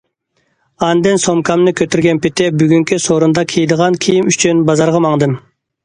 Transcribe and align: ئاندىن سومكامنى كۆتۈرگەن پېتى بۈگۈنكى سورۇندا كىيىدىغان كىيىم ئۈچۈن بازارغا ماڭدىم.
ئاندىن 0.87 1.21
سومكامنى 1.25 1.75
كۆتۈرگەن 1.83 2.23
پېتى 2.25 2.49
بۈگۈنكى 2.63 3.01
سورۇندا 3.07 3.47
كىيىدىغان 3.55 4.03
كىيىم 4.07 4.35
ئۈچۈن 4.37 4.69
بازارغا 4.73 5.09
ماڭدىم. 5.11 5.43